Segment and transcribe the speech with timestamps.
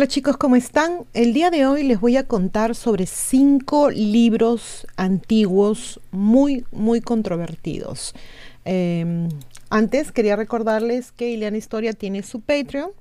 [0.00, 1.04] Hola chicos, ¿cómo están?
[1.12, 8.14] El día de hoy les voy a contar sobre cinco libros antiguos muy, muy controvertidos.
[8.64, 9.28] Em,
[9.68, 12.92] antes quería recordarles que Ileana Historia tiene su Patreon.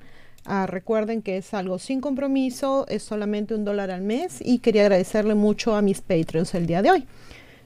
[0.44, 4.82] Ah, recuerden que es algo sin compromiso, es solamente un dólar al mes y quería
[4.82, 7.08] agradecerle mucho a mis Patreons el día de hoy.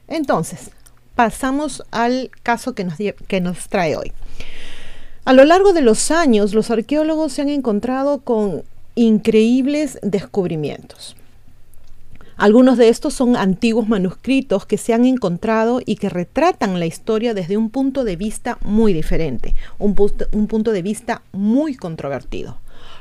[0.07, 0.69] Entonces,
[1.15, 4.11] pasamos al caso que nos, que nos trae hoy.
[5.25, 8.63] A lo largo de los años, los arqueólogos se han encontrado con
[8.95, 11.15] increíbles descubrimientos.
[12.35, 17.33] Algunos de estos son antiguos manuscritos que se han encontrado y que retratan la historia
[17.33, 22.57] desde un punto de vista muy diferente, un, punto de vista muy controvertido.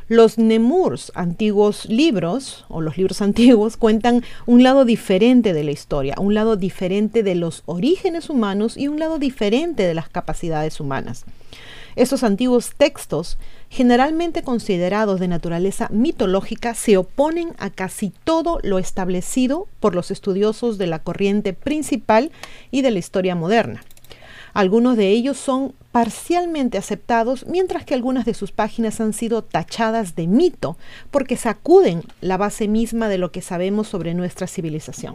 [0.08, 6.14] Los Nemurs, antiguos libros, o los libros antiguos, cuentan un lado diferente de la historia,
[6.18, 11.24] un lado diferente de los orígenes humanos y un lado diferente de las capacidades humanas.
[11.96, 13.38] Esos antiguos textos,
[13.72, 20.76] generalmente considerados de naturaleza mitológica, se oponen a casi todo lo establecido por los estudiosos
[20.76, 22.32] de la corriente principal
[22.70, 23.82] y de la historia moderna.
[24.52, 30.16] Algunos de ellos son parcialmente aceptados, mientras que algunas de sus páginas han sido tachadas
[30.16, 30.76] de mito
[31.10, 35.14] porque sacuden la base misma de lo que sabemos sobre nuestra civilización.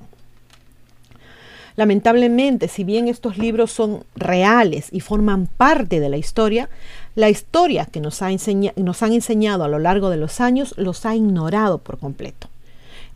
[1.76, 6.72] Lamentablemente, si bien estos libros son reales y forman parte de la historia,
[7.18, 8.30] la historia que nos, ha
[8.76, 12.48] nos han enseñado a lo largo de los años los ha ignorado por completo.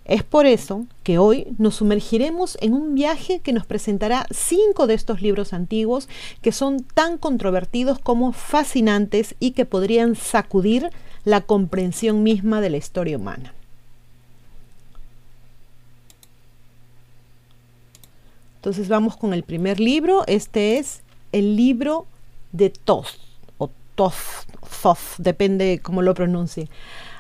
[0.06, 4.96] Es por eso que hoy nos sumergiremos en un viaje que nos presentará cinco de
[4.96, 6.10] estos libros antiguos
[6.42, 10.90] que son tan controvertidos como fascinantes y que podrían sacudir
[11.24, 13.54] la comprensión misma de la historia humana.
[18.56, 20.24] Entonces vamos con el primer libro.
[20.26, 21.02] Este es
[21.32, 22.08] el libro
[22.52, 23.04] de o
[23.96, 24.46] Toth,
[24.82, 26.70] Thoth, depende cómo lo pronuncie.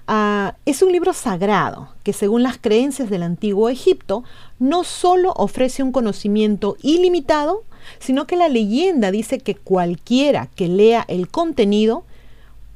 [0.07, 4.23] Ah, es un libro sagrado que según las creencias del antiguo Egipto
[4.59, 7.63] no solo ofrece un conocimiento ilimitado,
[7.99, 12.03] sino que la leyenda dice que cualquiera que lea el contenido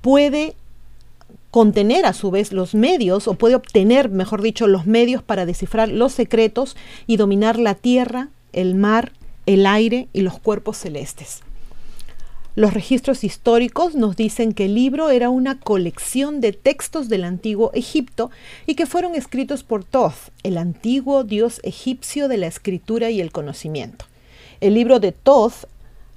[0.02, 0.56] puede
[1.56, 5.88] contener a su vez los medios o puede obtener, mejor dicho, los medios para descifrar
[5.88, 6.76] los secretos
[7.08, 9.14] y dominar la tierra, el mar,
[9.46, 11.45] el aire y los cuerpos celestes.
[12.56, 17.70] Los registros históricos nos dicen que el libro era una colección de textos del antiguo
[17.74, 18.32] Egipto
[18.66, 23.34] y que fueron escritos por Thoth, el antiguo dios egipcio de la escritura y el
[23.34, 24.06] conocimiento.
[24.62, 25.68] El libro de Thoth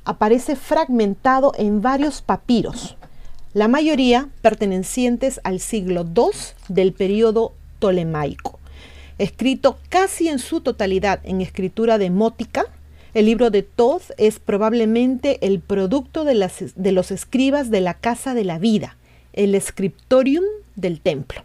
[0.05, 2.97] aparece fragmentado en varios papiros,
[3.53, 6.31] la mayoría pertenecientes al siglo II
[6.69, 8.59] del período tolemaico
[9.19, 12.67] escrito casi en su totalidad en escritura demótica,
[13.15, 18.45] el libro de Toth es probablemente el producto de, los escribas de la Casa de
[18.45, 18.97] la Vida,
[19.33, 20.45] el scriptorium
[20.77, 21.43] del templo.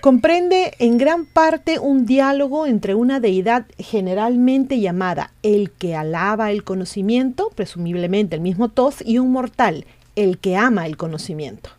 [0.00, 6.64] Comprende en gran parte un diálogo entre una deidad generalmente llamada el que alaba el
[6.64, 9.84] conocimiento, presumiblemente el mismo Toth, y un mortal,
[10.16, 11.70] el que ama el conocimiento.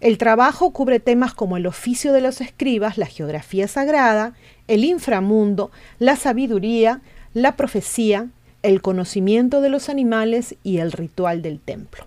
[0.00, 4.34] El trabajo cubre temas como el oficio de los escribas, la geografía sagrada,
[4.66, 7.00] el inframundo, la sabiduría,
[7.36, 8.30] la profecía,
[8.62, 12.06] el conocimiento de los animales y el ritual del templo.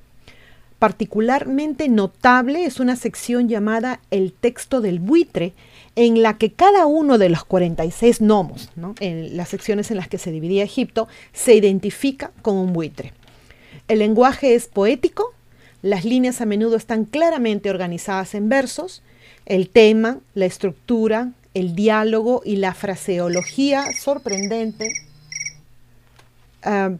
[0.79, 5.53] Particularmente notable es una sección llamada el texto del buitre,
[5.95, 10.17] en la que cada uno de los 46 gnomos, en las secciones en las que
[10.17, 13.13] se dividía Egipto, se identifica con un buitre.
[13.87, 15.35] El lenguaje es poético,
[15.83, 19.03] las líneas a menudo están claramente organizadas en versos.
[19.45, 24.91] El tema, la estructura, el diálogo y la fraseología sorprendente,
[26.63, 26.91] ah,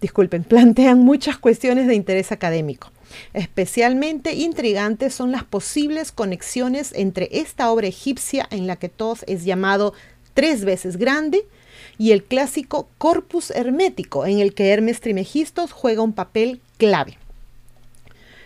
[0.00, 2.90] disculpen, plantean muchas cuestiones de interés académico.
[3.34, 9.44] Especialmente intrigantes son las posibles conexiones entre esta obra egipcia en la que Toth es
[9.44, 9.94] llamado
[10.34, 11.46] tres veces grande
[11.98, 17.18] y el clásico corpus hermético en el que Hermes Trimegistos juega un papel clave.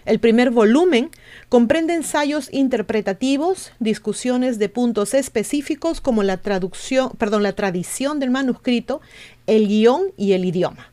[0.04, 1.10] El primer volumen
[1.48, 9.00] comprende ensayos interpretativos, discusiones de puntos específicos como la traducción, perdón, la tradición del manuscrito,
[9.46, 10.90] el guion y el idioma.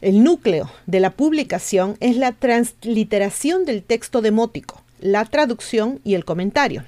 [0.00, 6.24] El núcleo de la publicación es la transliteración del texto demótico, la traducción y el
[6.24, 6.84] comentario.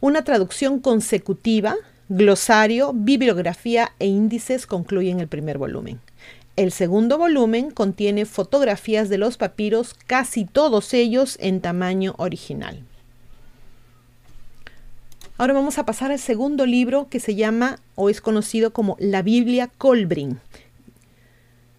[0.00, 1.74] Una traducción consecutiva,
[2.08, 5.98] glosario, bibliografía e índices concluyen el primer volumen.
[6.56, 12.82] El segundo volumen contiene fotografías de los papiros, casi todos ellos en tamaño original.
[15.36, 19.20] Ahora vamos a pasar al segundo libro que se llama o es conocido como la
[19.20, 20.40] Biblia Colbrin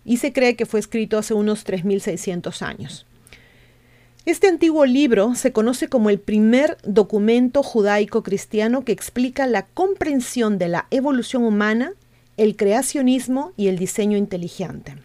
[0.06, 3.06] y se cree que fue escrito hace unos 3.600 años.
[4.26, 10.58] Este antiguo libro se conoce como el primer documento judaico cristiano que explica la comprensión
[10.58, 11.94] de la evolución humana,
[12.38, 14.95] el creacionismo y el diseño inteligente.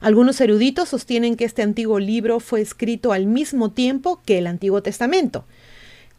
[0.00, 4.82] Algunos eruditos sostienen que este antiguo libro fue escrito al mismo tiempo que el Antiguo
[4.82, 5.44] Testamento.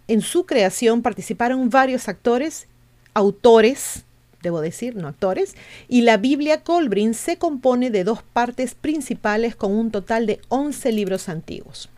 [0.07, 2.67] En su creación participaron varios actores,
[3.13, 4.03] autores,
[4.41, 5.55] debo decir, no actores,
[5.87, 10.91] y la Biblia Colbrin se compone de dos partes principales con un total de 11
[10.91, 11.89] libros antiguos.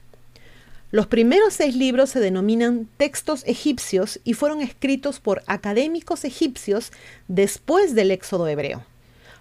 [0.91, 6.91] Los primeros seis libros se denominan textos egipcios y fueron escritos por académicos egipcios
[7.27, 8.83] después del éxodo hebreo.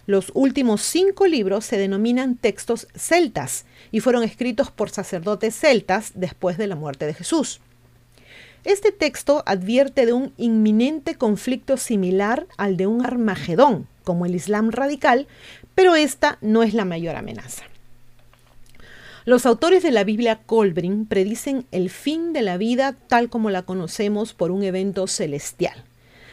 [0.04, 6.58] Los últimos cinco libros se denominan textos celtas y fueron escritos por sacerdotes celtas después
[6.58, 7.60] de la muerte de Jesús.
[8.64, 14.70] Este texto advierte de un inminente conflicto similar al de un Armagedón, como el Islam
[14.70, 15.26] radical,
[15.74, 17.62] pero esta no es la mayor amenaza.
[19.28, 23.60] Los autores de la Biblia Colbrin predicen el fin de la vida tal como la
[23.60, 25.84] conocemos por un evento celestial.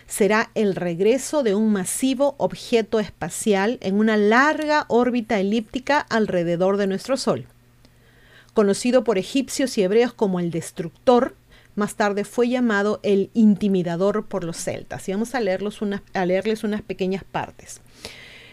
[0.07, 6.87] Será el regreso de un masivo objeto espacial en una larga órbita elíptica alrededor de
[6.87, 7.47] nuestro Sol.
[8.53, 11.35] Conocido por egipcios y hebreos como el destructor,
[11.75, 15.09] más tarde fue llamado el intimidador por los celtas.
[15.09, 17.81] Y vamos a, a leerles unas pequeñas partes.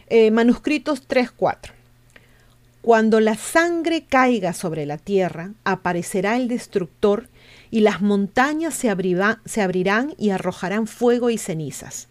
[0.09, 1.82] Eh, manuscritos 3-4.
[2.83, 7.29] Cuando la sangre caiga sobre la tierra, aparecerá el destructor
[7.71, 12.09] y las montañas se, abrirán y arrojarán fuego y cenizas.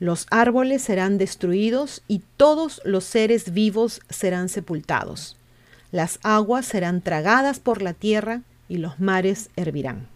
[0.00, 5.36] Los árboles serán destruidos y todos los seres vivos serán sepultados.
[5.92, 10.08] Las aguas serán tragadas por la tierra y los mares hervirán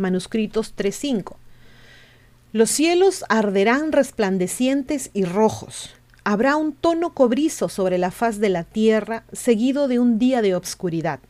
[0.00, 1.36] manuscritos 3.5.
[2.52, 5.90] Los cielos arderán resplandecientes y rojos.
[6.24, 10.54] Habrá un tono cobrizo sobre la faz de la tierra, seguido de un día de
[10.54, 11.20] obscuridad.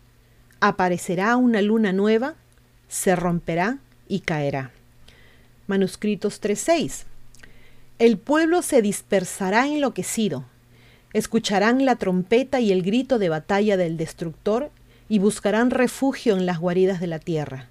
[0.61, 2.35] Aparecerá una luna nueva,
[2.89, 3.79] se romperá
[4.09, 4.73] y caerá.
[5.69, 7.05] Manuscritos 3.6.
[8.01, 10.45] El pueblo se dispersará enloquecido.
[11.13, 14.71] Escucharán la trompeta y el grito de batalla del destructor
[15.09, 17.69] y buscarán refugio en las guaridas de la tierra.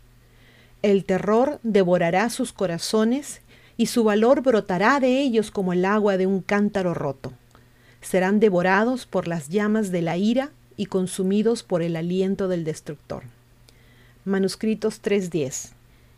[0.82, 3.42] El terror devorará sus corazones
[3.80, 7.32] y su valor brotará de ellos como el agua de un cántaro roto.
[8.02, 13.24] Serán devorados por las llamas de la ira y consumidos por el aliento del destructor.
[14.26, 15.70] Manuscritos 3.10.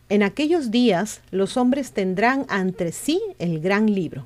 [0.10, 4.26] En aquellos días los hombres tendrán ante sí el gran libro.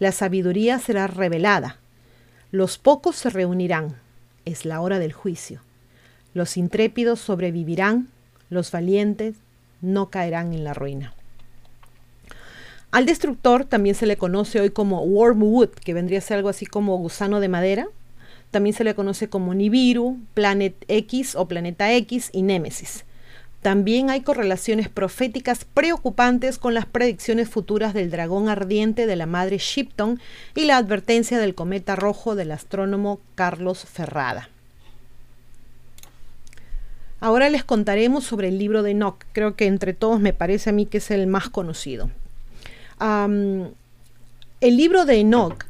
[0.00, 1.78] La sabiduría será revelada.
[2.50, 3.94] Los pocos se reunirán.
[4.46, 5.60] Es la hora del juicio.
[6.34, 8.08] Los intrépidos sobrevivirán,
[8.50, 9.36] los valientes
[9.80, 11.14] no caerán en la ruina.
[12.94, 16.64] Al destructor también se le conoce hoy como Wormwood, que vendría a ser algo así
[16.64, 17.88] como gusano de madera.
[18.52, 23.04] También se le conoce como Nibiru, Planet X o Planeta X y Némesis.
[23.62, 29.58] También hay correlaciones proféticas preocupantes con las predicciones futuras del dragón ardiente de la madre
[29.58, 30.20] Shipton
[30.54, 34.50] y la advertencia del cometa rojo del astrónomo Carlos Ferrada.
[37.18, 39.16] Ahora les contaremos sobre el libro de Enoch.
[39.32, 42.08] Creo que entre todos me parece a mí que es el más conocido.
[43.00, 45.64] El libro de Enoch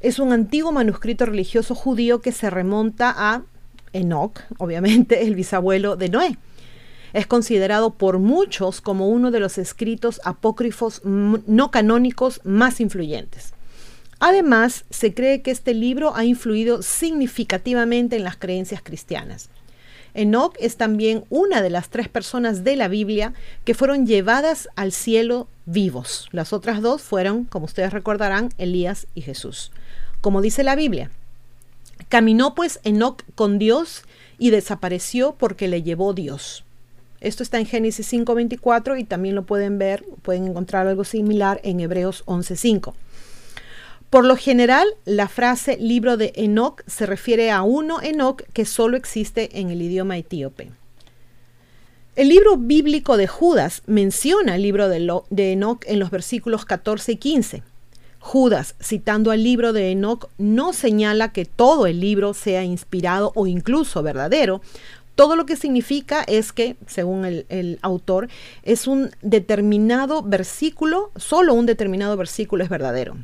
[0.00, 3.42] es un antiguo manuscrito religioso judío que se remonta a
[3.92, 6.38] Enoch, obviamente el bisabuelo de Noé.
[7.12, 13.54] Es considerado por muchos como uno de los escritos apócrifos no canónicos más influyentes.
[14.20, 19.48] Además, se cree que este libro ha influido significativamente en las creencias cristianas.
[20.18, 23.34] Enoch es también una de las tres personas de la Biblia
[23.64, 26.28] que fueron llevadas al cielo vivos.
[26.32, 29.70] Las otras dos fueron, como ustedes recordarán, Elías y Jesús.
[30.20, 31.12] Como dice la Biblia,
[32.08, 34.02] caminó pues Enoch con Dios
[34.38, 36.64] y desapareció porque le llevó Dios.
[37.20, 41.78] Esto está en Génesis 5:24 y también lo pueden ver, pueden encontrar algo similar en
[41.78, 42.94] Hebreos 11:5.
[44.10, 48.96] Por lo general, la frase libro de Enoch se refiere a uno Enoch que solo
[48.96, 50.70] existe en el idioma etíope.
[52.16, 57.16] El libro bíblico de Judas menciona el libro de, Enoch en los versículos 14 y
[57.16, 57.62] 15.
[58.18, 63.46] Judas, citando al libro de Enoch, no señala que todo el libro sea inspirado o
[63.46, 64.62] incluso verdadero.
[65.16, 68.28] Todo lo que significa es que, según el, el autor,
[68.62, 73.16] es un determinado versículo, solo un determinado versículo es verdadero.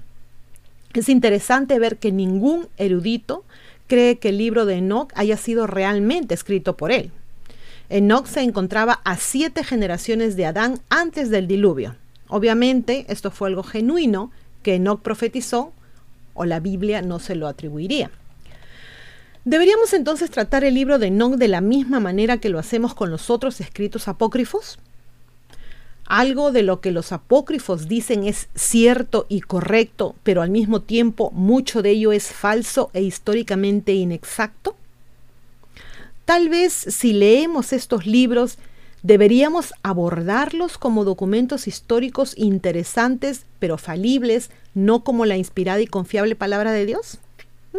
[0.95, 3.45] Es interesante ver que ningún erudito
[3.89, 7.11] cree que el libro de Enoch haya sido realmente escrito por él.
[7.91, 11.97] Enoch se encontraba a siete generaciones de Adán antes del diluvio.
[12.29, 14.31] Obviamente, esto fue algo genuino
[14.63, 15.73] que Enoch profetizó
[16.33, 18.11] o la Biblia no se lo atribuiría.
[19.45, 23.11] ¿Deberíamos entonces tratar el libro de Enoch de la misma manera que lo hacemos con
[23.11, 24.79] los otros escritos apócrifos?
[26.07, 31.31] Algo de lo que los apócrifos dicen es cierto y correcto, pero al mismo tiempo
[31.33, 34.77] mucho de ello es falso e históricamente inexacto?
[36.25, 38.59] Tal vez si leemos estos libros,
[39.03, 46.73] deberíamos abordarlos como documentos históricos interesantes, pero falibles, no como la inspirada y confiable palabra
[46.73, 47.19] de Dios.
[47.75, 47.79] ¿Mm?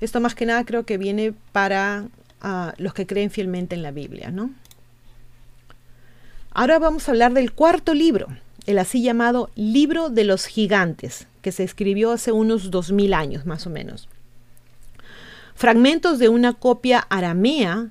[0.00, 2.06] Esto más que nada creo que viene para
[2.44, 4.50] uh, los que creen fielmente en la Biblia, ¿no?
[6.58, 8.28] Ahora vamos a hablar del cuarto libro,
[8.64, 13.66] el así llamado Libro de los Gigantes, que se escribió hace unos 2000 años más
[13.66, 14.08] o menos.
[15.54, 17.88] Fragmentos de una copia aramea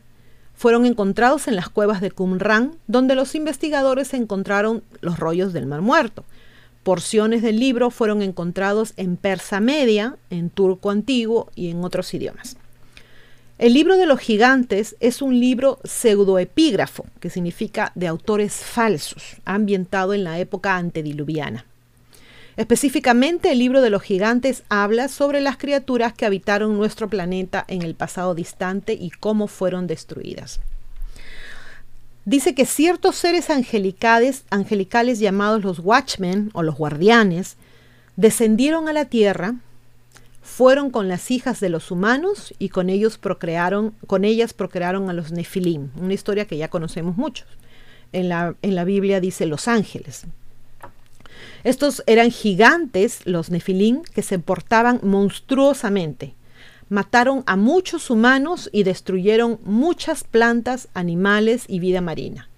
[0.55, 5.84] fueron encontrados en las cuevas de Qumran, donde los investigadores encontraron los rollos del Mar
[5.84, 6.25] Muerto.
[6.81, 12.57] Porciones del libro fueron encontrados en persa media, en turco antiguo y en otros idiomas.
[13.58, 20.14] El libro de los gigantes es un libro pseudoepígrafo, que significa de autores falsos, ambientado
[20.14, 21.66] en la época antediluviana.
[22.58, 27.82] Específicamente, el libro de los gigantes habla sobre las criaturas que habitaron nuestro planeta en
[27.82, 30.60] el pasado distante y cómo fueron destruidas.
[32.26, 37.56] Dice que ciertos seres angelicales, angelicales llamados los Watchmen o los guardianes
[38.18, 39.56] descendieron a la Tierra
[40.46, 45.14] fueron con las hijas de los humanos y con ellos procrearon, con ellas procrearon a
[45.14, 47.48] los nefilim, una historia que ya conocemos muchos.
[48.14, 50.28] En la, en la Biblia dice los ángeles.
[51.64, 56.36] Estos eran gigantes, los nefilim, que se portaban monstruosamente.
[56.90, 62.50] Mataron a muchos humanos y destruyeron muchas plantas, animales y vida marina.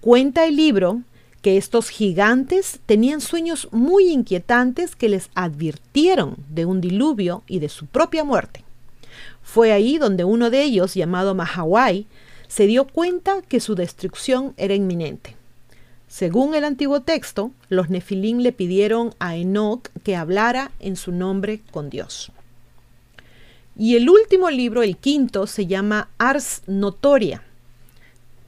[0.00, 1.02] Cuenta el libro
[1.42, 7.68] que estos gigantes tenían sueños muy inquietantes que les advirtieron de un diluvio y de
[7.68, 8.64] su propia muerte.
[9.42, 12.06] Fue ahí donde uno de ellos, llamado Mahawai,
[12.48, 15.36] se dio cuenta que su destrucción era inminente.
[16.08, 21.60] Según el antiguo texto, los Nefilim le pidieron a Enoch que hablara en su nombre
[21.70, 22.32] con Dios.
[23.76, 27.44] Y el último libro, el quinto, se llama Ars Notoria,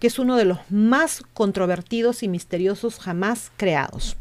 [0.03, 4.17] que es uno de los más controvertidos y misteriosos jamás creados.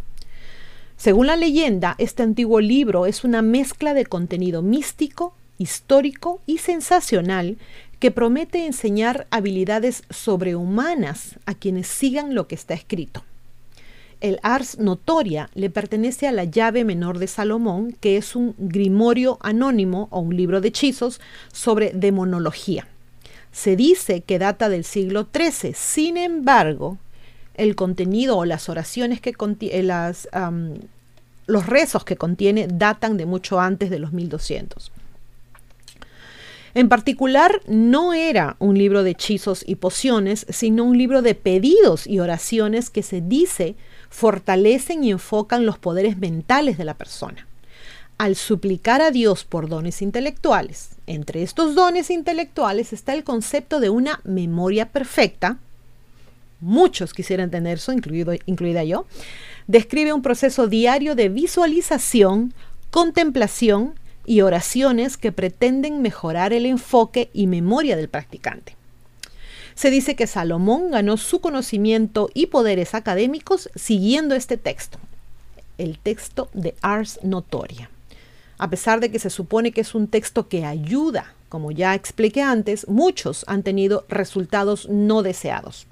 [0.96, 7.58] Según la leyenda, este antiguo libro es una mezcla de contenido místico, histórico y sensacional
[7.98, 13.24] que promete enseñar habilidades sobrehumanas a quienes sigan lo que está escrito.
[14.20, 19.40] El Ars Notoria le pertenece a la llave menor de Salomón, que es un grimorio
[19.42, 21.20] anónimo o un libro de hechizos
[21.52, 22.86] sobre demonología
[23.52, 25.74] se dice que data del siglo XIII.
[25.74, 26.98] Sin embargo,
[27.56, 30.28] el contenido o las oraciones que contiene, las,
[31.48, 34.92] los rezos que contiene datan de mucho antes de los 1200.
[36.74, 42.08] En particular, no era un libro de hechizos y pociones, sino un libro de pedidos
[42.08, 43.76] y oraciones que se dice
[44.10, 47.48] fortalecen y enfocan los poderes mentales de la persona
[48.22, 50.92] al suplicar a Dios por dones intelectuales.
[51.12, 55.58] Entre estos dones intelectuales está el concepto de una memoria perfecta.
[56.62, 59.06] Muchos quisieran tener eso, incluido, incluida yo.
[59.68, 62.54] Describe un proceso diario de visualización,
[62.92, 68.78] contemplación y oraciones que pretenden mejorar el enfoque y memoria del practicante.
[69.76, 74.98] Se dice que Salomón ganó su conocimiento y poderes académicos siguiendo este texto,
[75.78, 77.90] el texto de Ars Notoria
[78.62, 82.44] a pesar de que se supone que es un texto que ayuda, como ya expliqué
[82.44, 85.88] antes, muchos han tenido resultados no deseados.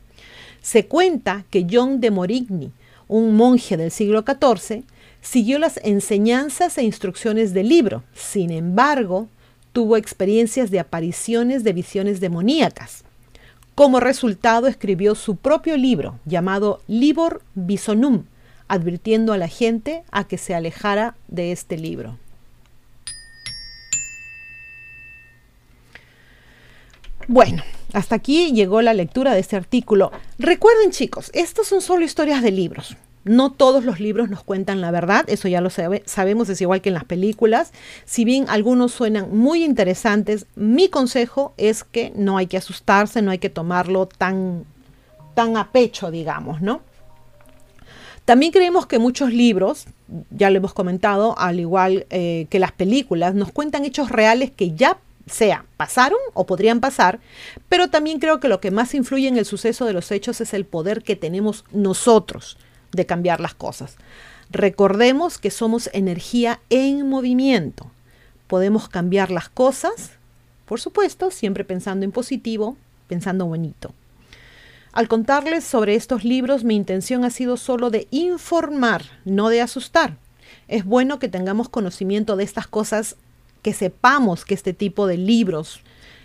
[0.61, 2.71] Se cuenta que John de Morigny,
[3.07, 4.83] un monje del siglo XIV,
[5.19, 8.03] siguió las enseñanzas e instrucciones del libro.
[8.13, 9.29] Sin embargo,
[9.73, 13.03] tuvo experiencias de apariciones de visiones demoníacas.
[13.73, 18.25] Como resultado, escribió su propio libro llamado Libor Bisonum,
[18.67, 22.19] advirtiendo a la gente a que se alejara de este libro.
[27.29, 27.61] Bueno,
[27.93, 30.11] hasta aquí llegó la lectura de este artículo.
[30.39, 32.97] Recuerden chicos, estas son solo historias de libros.
[33.23, 36.89] No todos los libros nos cuentan la verdad, eso ya lo sabemos, es igual que
[36.89, 37.71] en las películas.
[38.05, 43.29] Si bien algunos suenan muy interesantes, mi consejo es que no hay que asustarse, no
[43.29, 44.65] hay que tomarlo tan,
[45.35, 46.81] tan a pecho, digamos, ¿no?
[48.25, 49.85] También creemos que muchos libros,
[50.31, 54.71] ya lo hemos comentado, al igual eh, que las películas, nos cuentan hechos reales que
[54.73, 54.97] ya
[55.29, 57.19] sea, pasaron o podrían pasar,
[57.67, 60.53] pero también creo que lo que más influye en el suceso de los hechos es
[60.53, 62.57] el poder que tenemos nosotros
[62.91, 63.95] de cambiar las cosas.
[64.51, 67.91] Recordemos que somos energía en movimiento.
[68.47, 70.11] Podemos cambiar las cosas,
[70.65, 73.91] Por supuesto, siempre pensando en positivo, pensando bonito.
[74.91, 80.17] Al contarles sobre estos libros, mi intención ha sido solo de informar, no de asustar.
[80.67, 83.15] Es bueno que tengamos conocimiento de estas cosas,
[83.61, 85.81] que sepamos que este tipo de libros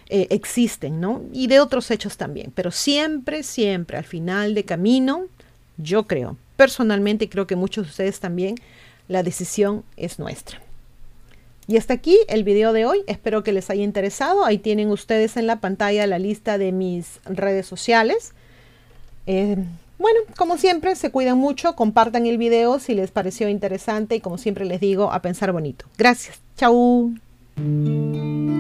[0.09, 1.23] eh, existen, ¿no?
[1.33, 2.53] Y de otros hechos también.
[2.55, 5.25] Pero siempre, siempre al final de camino,
[5.77, 8.57] yo creo, personalmente creo que muchos de ustedes también,
[9.09, 10.61] la decisión es nuestra.
[11.67, 13.03] Y hasta aquí el video de hoy.
[13.07, 14.45] Espero que les haya interesado.
[14.45, 18.33] Ahí tienen ustedes en la pantalla la lista de mis redes sociales.
[19.27, 19.57] Eh,
[19.99, 24.37] bueno, como siempre, se cuidan mucho, compartan el video si les pareció interesante y como
[24.37, 25.87] siempre les digo, a pensar bonito.
[25.97, 26.39] Gracias.
[26.57, 27.15] Chau.
[27.57, 28.54] うん